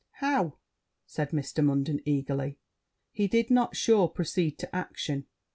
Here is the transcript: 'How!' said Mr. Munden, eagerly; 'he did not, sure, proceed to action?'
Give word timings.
'How!' 0.13 0.57
said 1.05 1.29
Mr. 1.29 1.63
Munden, 1.63 1.99
eagerly; 2.05 2.57
'he 3.11 3.27
did 3.27 3.51
not, 3.51 3.75
sure, 3.75 4.07
proceed 4.09 4.57
to 4.57 4.75
action?' 4.75 5.27